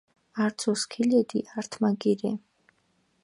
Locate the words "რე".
2.25-2.31